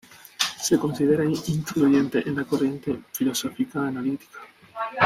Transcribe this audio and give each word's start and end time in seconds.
Se 0.59 0.79
considera 0.79 1.23
influyente 1.23 2.23
en 2.27 2.35
la 2.35 2.43
corriente 2.43 3.01
filosófica 3.13 3.85
analítica. 3.85 4.39